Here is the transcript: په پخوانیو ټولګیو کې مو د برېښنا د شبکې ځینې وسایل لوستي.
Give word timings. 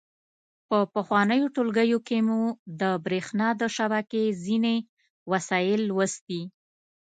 په 0.69 0.77
پخوانیو 0.93 1.51
ټولګیو 1.55 1.99
کې 2.07 2.17
مو 2.27 2.41
د 2.81 2.81
برېښنا 3.05 3.47
د 3.61 3.63
شبکې 3.75 4.23
ځینې 4.45 4.75
وسایل 5.31 5.81
لوستي. 5.89 6.41